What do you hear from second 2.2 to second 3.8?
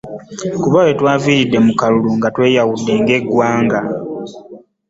tweyawudde ng'eggwanga.